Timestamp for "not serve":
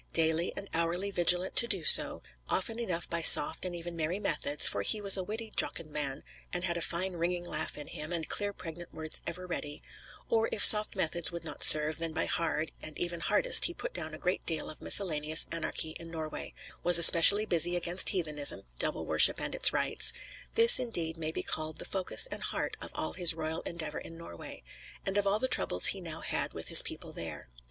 11.43-11.99